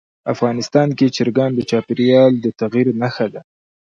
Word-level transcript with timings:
افغانستان 0.33 0.87
کې 0.97 1.13
چرګان 1.15 1.51
د 1.55 1.59
چاپېریال 1.69 2.31
د 2.39 2.45
تغیر 2.59 2.87
نښه 3.01 3.27
ده. 3.33 3.41